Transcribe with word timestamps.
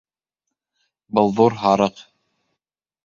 Был 1.19 1.29
ҙур 1.41 1.59
һарыҡ. 1.65 2.03